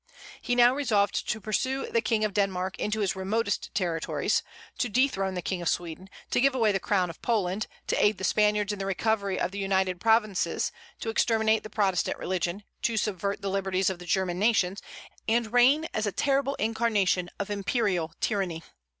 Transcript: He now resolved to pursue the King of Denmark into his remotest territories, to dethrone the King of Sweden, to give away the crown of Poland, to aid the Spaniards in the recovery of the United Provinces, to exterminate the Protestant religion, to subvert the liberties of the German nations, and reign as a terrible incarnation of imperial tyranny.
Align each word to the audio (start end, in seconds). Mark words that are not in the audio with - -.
He 0.41 0.55
now 0.55 0.73
resolved 0.73 1.29
to 1.29 1.39
pursue 1.39 1.85
the 1.91 2.01
King 2.01 2.25
of 2.25 2.33
Denmark 2.33 2.79
into 2.79 3.01
his 3.01 3.15
remotest 3.15 3.71
territories, 3.75 4.41
to 4.79 4.89
dethrone 4.89 5.35
the 5.35 5.43
King 5.43 5.61
of 5.61 5.69
Sweden, 5.69 6.09
to 6.31 6.41
give 6.41 6.55
away 6.55 6.71
the 6.71 6.79
crown 6.79 7.11
of 7.11 7.21
Poland, 7.21 7.67
to 7.85 8.03
aid 8.03 8.17
the 8.17 8.23
Spaniards 8.23 8.73
in 8.73 8.79
the 8.79 8.87
recovery 8.87 9.39
of 9.39 9.51
the 9.51 9.59
United 9.59 10.01
Provinces, 10.01 10.71
to 11.01 11.09
exterminate 11.11 11.61
the 11.61 11.69
Protestant 11.69 12.17
religion, 12.17 12.63
to 12.81 12.97
subvert 12.97 13.43
the 13.43 13.49
liberties 13.51 13.91
of 13.91 13.99
the 13.99 14.05
German 14.07 14.39
nations, 14.39 14.81
and 15.27 15.53
reign 15.53 15.85
as 15.93 16.07
a 16.07 16.11
terrible 16.11 16.55
incarnation 16.55 17.29
of 17.37 17.51
imperial 17.51 18.11
tyranny. 18.21 18.63